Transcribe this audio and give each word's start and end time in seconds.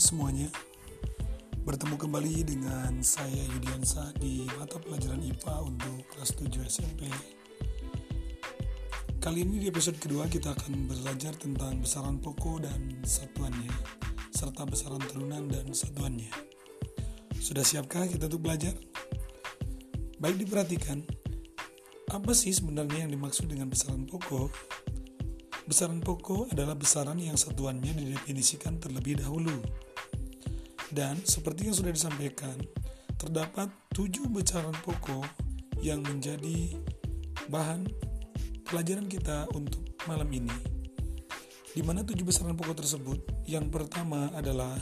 semuanya 0.00 0.48
Bertemu 1.60 2.00
kembali 2.00 2.40
dengan 2.48 3.04
saya 3.04 3.44
Yudiansa 3.52 4.16
di 4.16 4.48
mata 4.56 4.80
pelajaran 4.80 5.20
IPA 5.20 5.56
untuk 5.60 6.00
kelas 6.08 6.32
7 6.40 6.56
SMP 6.64 7.04
Kali 9.20 9.44
ini 9.44 9.60
di 9.60 9.68
episode 9.68 10.00
kedua 10.00 10.24
kita 10.24 10.56
akan 10.56 10.88
belajar 10.88 11.36
tentang 11.36 11.84
besaran 11.84 12.16
pokok 12.16 12.64
dan 12.64 13.04
satuannya 13.04 13.68
Serta 14.32 14.64
besaran 14.64 15.04
turunan 15.04 15.44
dan 15.52 15.68
satuannya 15.68 16.32
Sudah 17.36 17.60
siapkah 17.60 18.08
kita 18.08 18.24
untuk 18.32 18.48
belajar? 18.48 18.72
Baik 20.16 20.48
diperhatikan 20.48 21.04
Apa 22.08 22.32
sih 22.32 22.56
sebenarnya 22.56 23.04
yang 23.04 23.12
dimaksud 23.12 23.52
dengan 23.52 23.68
besaran 23.68 24.08
pokok? 24.08 24.48
Besaran 25.68 26.00
pokok 26.00 26.56
adalah 26.56 26.72
besaran 26.72 27.20
yang 27.20 27.36
satuannya 27.36 27.94
didefinisikan 27.94 28.82
terlebih 28.82 29.22
dahulu. 29.22 29.54
Dan 30.90 31.22
seperti 31.22 31.70
yang 31.70 31.76
sudah 31.76 31.94
disampaikan, 31.94 32.58
terdapat 33.14 33.70
tujuh 33.94 34.26
besaran 34.26 34.74
pokok 34.82 35.26
yang 35.80 36.02
menjadi 36.02 36.74
bahan 37.46 37.86
pelajaran 38.66 39.06
kita 39.06 39.46
untuk 39.54 39.82
malam 40.10 40.26
ini. 40.34 40.52
Di 41.70 41.86
mana 41.86 42.02
tujuh 42.02 42.26
besaran 42.26 42.58
pokok 42.58 42.82
tersebut? 42.82 43.18
Yang 43.46 43.70
pertama 43.70 44.34
adalah 44.34 44.74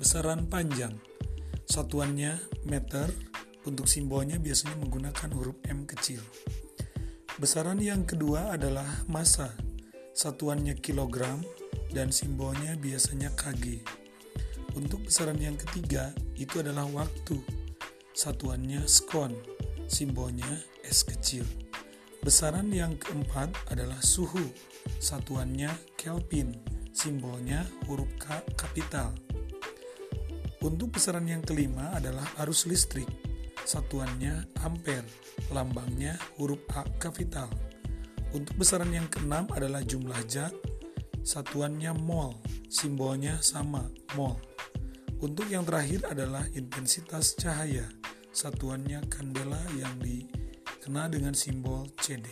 besaran 0.00 0.48
panjang. 0.48 0.96
Satuannya 1.68 2.40
meter, 2.64 3.08
untuk 3.64 3.88
simbolnya 3.88 4.36
biasanya 4.36 4.76
menggunakan 4.76 5.28
huruf 5.32 5.56
M 5.68 5.88
kecil. 5.88 6.20
Besaran 7.40 7.80
yang 7.80 8.04
kedua 8.04 8.52
adalah 8.52 8.86
massa 9.08 9.52
satuannya 10.14 10.78
kilogram, 10.78 11.42
dan 11.90 12.14
simbolnya 12.14 12.78
biasanya 12.78 13.34
kg. 13.34 13.82
Untuk 14.74 15.06
besaran 15.06 15.38
yang 15.38 15.54
ketiga, 15.54 16.10
itu 16.34 16.58
adalah 16.58 16.86
waktu. 16.90 17.38
Satuannya 18.10 18.82
skon, 18.90 19.34
simbolnya 19.86 20.50
S 20.82 21.06
kecil. 21.06 21.46
Besaran 22.22 22.72
yang 22.74 22.98
keempat 22.98 23.54
adalah 23.70 24.02
suhu, 24.02 24.42
satuannya 24.98 25.70
Kelvin, 25.94 26.58
simbolnya 26.90 27.62
huruf 27.86 28.08
K 28.18 28.42
kapital. 28.58 29.14
Untuk 30.64 30.96
besaran 30.96 31.28
yang 31.28 31.44
kelima 31.44 31.92
adalah 31.92 32.24
arus 32.42 32.64
listrik, 32.64 33.06
satuannya 33.68 34.48
ampere, 34.64 35.04
lambangnya 35.52 36.16
huruf 36.40 36.64
A 36.72 36.82
kapital. 36.96 37.52
Untuk 38.32 38.56
besaran 38.56 38.90
yang 38.90 39.06
keenam 39.12 39.46
adalah 39.52 39.84
jumlah 39.84 40.18
zat, 40.26 40.56
satuannya 41.22 41.92
mol, 41.94 42.40
simbolnya 42.72 43.38
sama, 43.44 43.86
mol. 44.16 44.40
Untuk 45.24 45.48
yang 45.48 45.64
terakhir 45.64 46.04
adalah 46.04 46.44
intensitas 46.52 47.32
cahaya, 47.32 47.88
satuannya 48.28 49.08
kandela 49.08 49.56
yang 49.72 49.96
dikenal 49.96 51.08
dengan 51.08 51.32
simbol 51.32 51.88
CD. 51.96 52.28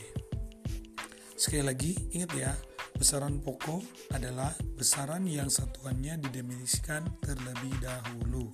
Sekali 1.32 1.64
lagi, 1.64 1.96
ingat 2.12 2.36
ya, 2.36 2.52
besaran 3.00 3.40
pokok 3.40 3.80
adalah 4.12 4.52
besaran 4.76 5.24
yang 5.24 5.48
satuannya 5.48 6.20
didefinisikan 6.20 7.08
terlebih 7.24 7.72
dahulu. 7.80 8.52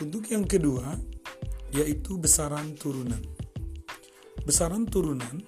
Untuk 0.00 0.32
yang 0.32 0.48
kedua, 0.48 0.96
yaitu 1.68 2.16
besaran 2.16 2.72
turunan. 2.80 3.20
Besaran 4.48 4.88
turunan 4.88 5.44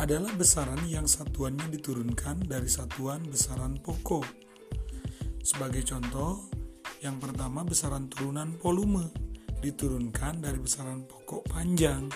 adalah 0.00 0.32
besaran 0.40 0.80
yang 0.88 1.04
satuannya 1.04 1.68
diturunkan 1.68 2.48
dari 2.48 2.72
satuan 2.72 3.20
besaran 3.28 3.76
pokok. 3.76 4.41
Sebagai 5.42 5.82
contoh, 5.82 6.46
yang 7.02 7.18
pertama 7.18 7.66
besaran 7.66 8.06
turunan 8.06 8.54
volume 8.62 9.10
diturunkan 9.58 10.38
dari 10.38 10.58
besaran 10.58 11.02
pokok 11.02 11.50
panjang 11.50 12.06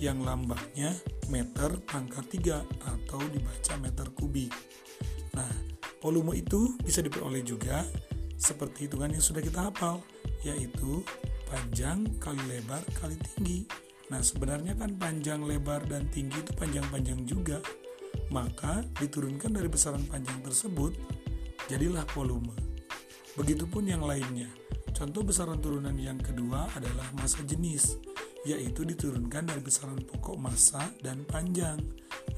yang 0.00 0.24
lambangnya 0.24 0.92
meter 1.28 1.80
pangkat 1.84 2.24
3 2.40 2.64
atau 2.84 3.20
dibaca 3.28 3.74
meter 3.80 4.08
kubik. 4.16 4.52
Nah, 5.36 5.52
volume 6.00 6.36
itu 6.36 6.76
bisa 6.80 7.04
diperoleh 7.04 7.44
juga 7.44 7.84
seperti 8.36 8.88
hitungan 8.88 9.12
yang 9.12 9.24
sudah 9.24 9.44
kita 9.44 9.68
hafal, 9.68 10.00
yaitu 10.44 11.00
panjang 11.48 12.04
kali 12.20 12.40
lebar 12.48 12.84
kali 12.96 13.16
tinggi. 13.20 13.68
Nah, 14.08 14.24
sebenarnya 14.24 14.78
kan 14.78 14.94
panjang, 14.96 15.42
lebar, 15.42 15.82
dan 15.88 16.06
tinggi 16.08 16.38
itu 16.38 16.52
panjang-panjang 16.54 17.26
juga. 17.26 17.58
Maka 18.30 18.86
diturunkan 18.96 19.56
dari 19.56 19.66
besaran 19.66 20.04
panjang 20.06 20.40
tersebut, 20.46 20.94
jadilah 21.66 22.06
volume. 22.14 22.54
Begitupun 23.36 23.90
yang 23.90 24.02
lainnya. 24.06 24.48
Contoh 24.96 25.20
besaran 25.20 25.60
turunan 25.60 25.92
yang 25.98 26.16
kedua 26.16 26.72
adalah 26.72 27.12
masa 27.20 27.44
jenis, 27.44 28.00
yaitu 28.48 28.86
diturunkan 28.88 29.44
dari 29.44 29.60
besaran 29.60 30.00
pokok 30.00 30.40
massa 30.40 30.88
dan 31.04 31.26
panjang. 31.28 31.76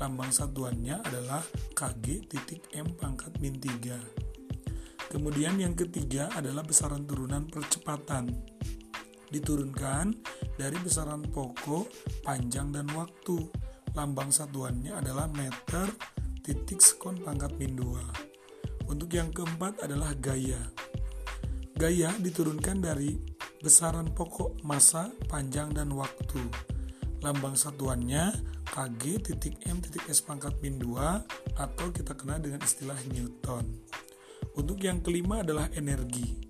Lambang 0.02 0.34
satuannya 0.34 0.98
adalah 1.06 1.44
Kg 1.76 2.26
titik 2.26 2.66
M 2.74 2.90
pangkat 2.98 3.38
min 3.38 3.62
3. 3.62 5.08
Kemudian 5.08 5.56
yang 5.56 5.78
ketiga 5.78 6.28
adalah 6.34 6.66
besaran 6.66 7.06
turunan 7.06 7.46
percepatan 7.46 8.28
diturunkan 9.28 10.16
dari 10.56 10.76
besaran 10.80 11.22
pokok, 11.28 11.88
panjang, 12.24 12.72
dan 12.72 12.88
waktu. 12.96 13.48
Lambang 13.96 14.32
satuannya 14.32 14.96
adalah 14.96 15.28
meter 15.28 15.90
titik 16.44 16.80
sekon 16.80 17.20
pangkat 17.20 17.52
min 17.60 17.76
2. 17.76 18.27
Untuk 18.88 19.12
yang 19.12 19.28
keempat 19.28 19.84
adalah 19.84 20.16
gaya. 20.16 20.58
Gaya 21.76 22.10
diturunkan 22.18 22.80
dari 22.80 23.20
besaran 23.60 24.10
pokok 24.10 24.64
masa, 24.64 25.12
panjang, 25.28 25.70
dan 25.76 25.92
waktu. 25.92 26.42
Lambang 27.20 27.54
satuannya 27.54 28.32
Kg 28.66 29.02
M 29.68 29.78
S 30.08 30.24
pangkat 30.24 30.56
min 30.64 30.80
2 30.80 31.60
atau 31.60 31.86
kita 31.92 32.16
kenal 32.16 32.40
dengan 32.40 32.64
istilah 32.64 32.98
Newton. 33.12 33.66
Untuk 34.56 34.80
yang 34.82 35.04
kelima 35.04 35.44
adalah 35.44 35.68
energi. 35.76 36.48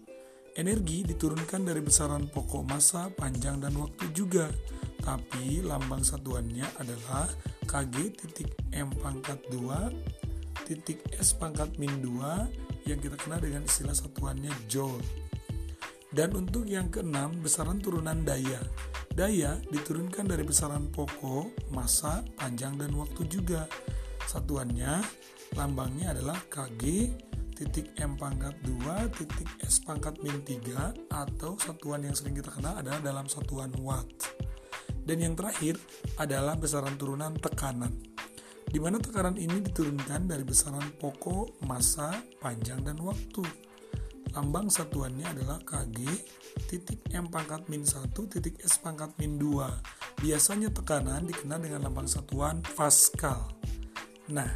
Energi 0.58 1.06
diturunkan 1.06 1.66
dari 1.66 1.78
besaran 1.82 2.26
pokok 2.30 2.64
massa, 2.66 3.10
panjang, 3.14 3.62
dan 3.62 3.78
waktu 3.78 4.10
juga, 4.10 4.50
tapi 5.00 5.62
lambang 5.62 6.02
satuannya 6.02 6.66
adalah 6.82 7.30
Kg 7.64 7.94
M 8.74 8.88
pangkat 8.98 9.38
2 9.54 10.27
titik 10.68 11.00
S 11.16 11.32
pangkat 11.32 11.80
min 11.80 12.04
2 12.04 12.84
yang 12.84 13.00
kita 13.00 13.16
kenal 13.16 13.40
dengan 13.40 13.64
istilah 13.64 13.96
satuannya 13.96 14.52
Joule. 14.68 15.00
Dan 16.12 16.36
untuk 16.36 16.68
yang 16.68 16.92
keenam, 16.92 17.40
besaran 17.40 17.80
turunan 17.80 18.20
daya. 18.20 18.60
Daya 19.16 19.56
diturunkan 19.72 20.28
dari 20.28 20.44
besaran 20.44 20.92
pokok, 20.92 21.72
massa, 21.72 22.20
panjang, 22.36 22.76
dan 22.76 22.92
waktu 22.92 23.24
juga. 23.28 23.64
Satuannya, 24.28 25.00
lambangnya 25.56 26.12
adalah 26.12 26.36
Kg 26.52 26.84
titik 27.56 27.96
M 27.98 28.14
pangkat 28.14 28.54
2 28.62 29.18
titik 29.18 29.48
S 29.64 29.82
pangkat 29.82 30.20
min 30.22 30.44
3 30.46 31.10
atau 31.10 31.58
satuan 31.58 32.06
yang 32.06 32.14
sering 32.14 32.38
kita 32.38 32.52
kenal 32.52 32.78
adalah 32.78 33.00
dalam 33.00 33.26
satuan 33.26 33.72
watt. 33.80 34.36
Dan 35.02 35.24
yang 35.24 35.34
terakhir 35.34 35.80
adalah 36.20 36.54
besaran 36.54 36.94
turunan 37.00 37.32
tekanan. 37.40 38.17
Di 38.68 38.78
mana 38.78 39.00
tekanan 39.00 39.40
ini 39.40 39.64
diturunkan 39.64 40.28
dari 40.28 40.44
besaran 40.44 40.84
pokok, 41.00 41.64
massa, 41.64 42.12
panjang, 42.38 42.84
dan 42.84 43.00
waktu. 43.00 43.44
Lambang 44.36 44.68
satuannya 44.68 45.24
adalah 45.24 45.56
Kg 45.64 46.04
titik 46.68 47.00
M 47.16 47.32
pangkat 47.32 47.64
min 47.72 47.82
1 47.82 48.12
titik 48.12 48.60
S 48.60 48.76
pangkat 48.76 49.10
min 49.16 49.40
2. 49.40 50.20
Biasanya 50.20 50.68
tekanan 50.68 51.24
dikenal 51.24 51.64
dengan 51.64 51.88
lambang 51.88 52.06
satuan 52.06 52.60
Pascal. 52.76 53.56
Nah, 54.28 54.52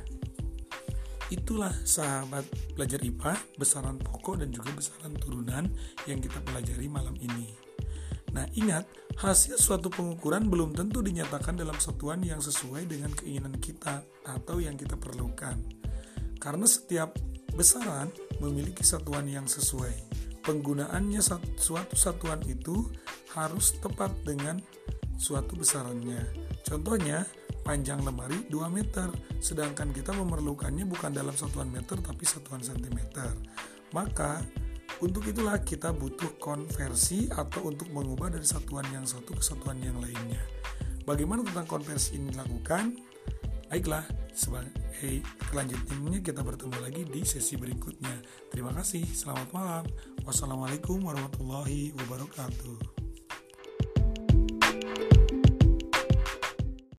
Itulah 1.32 1.72
sahabat 1.88 2.44
belajar 2.76 3.00
IPA, 3.00 3.32
besaran 3.56 3.96
pokok 3.96 4.44
dan 4.44 4.52
juga 4.52 4.68
besaran 4.76 5.16
turunan 5.16 5.64
yang 6.04 6.20
kita 6.20 6.44
pelajari 6.44 6.92
malam 6.92 7.16
ini. 7.16 7.71
Ingat, 8.52 8.84
hasil 9.16 9.56
suatu 9.56 9.88
pengukuran 9.88 10.44
belum 10.52 10.76
tentu 10.76 11.00
dinyatakan 11.00 11.56
dalam 11.56 11.76
satuan 11.80 12.20
yang 12.20 12.44
sesuai 12.44 12.84
dengan 12.84 13.08
keinginan 13.16 13.56
kita 13.56 14.04
atau 14.28 14.60
yang 14.60 14.76
kita 14.76 15.00
perlukan. 15.00 15.56
Karena 16.36 16.66
setiap 16.68 17.16
besaran 17.56 18.12
memiliki 18.44 18.84
satuan 18.84 19.24
yang 19.24 19.48
sesuai. 19.48 20.12
Penggunaannya 20.44 21.22
suatu 21.56 21.94
satuan 21.96 22.44
itu 22.44 22.92
harus 23.32 23.78
tepat 23.80 24.12
dengan 24.26 24.60
suatu 25.16 25.54
besarannya. 25.56 26.20
Contohnya, 26.66 27.24
panjang 27.62 28.02
lemari 28.02 28.42
2 28.50 28.68
meter, 28.68 29.08
sedangkan 29.38 29.94
kita 29.94 30.10
memerlukannya 30.12 30.84
bukan 30.84 31.14
dalam 31.14 31.32
satuan 31.32 31.70
meter 31.70 31.94
tapi 32.02 32.26
satuan 32.26 32.60
sentimeter. 32.60 33.32
Maka 33.94 34.42
untuk 35.02 35.26
itulah 35.26 35.58
kita 35.58 35.90
butuh 35.90 36.38
konversi 36.38 37.26
atau 37.26 37.66
untuk 37.66 37.90
mengubah 37.90 38.30
dari 38.30 38.46
satuan 38.46 38.86
yang 38.94 39.02
satu 39.02 39.34
ke 39.34 39.42
satuan 39.42 39.82
yang 39.82 39.98
lainnya. 39.98 40.38
Bagaimana 41.02 41.42
tentang 41.42 41.66
konversi 41.66 42.22
ini 42.22 42.30
dilakukan? 42.30 42.94
Baiklah, 43.66 44.04
hey, 45.00 45.24
kelanjutannya 45.50 46.22
kita 46.22 46.44
bertemu 46.44 46.76
lagi 46.78 47.02
di 47.08 47.24
sesi 47.26 47.58
berikutnya. 47.58 48.20
Terima 48.52 48.70
kasih, 48.70 49.02
selamat 49.02 49.48
malam. 49.50 49.84
Wassalamualaikum 50.22 51.02
warahmatullahi 51.02 51.90
wabarakatuh. 51.96 53.01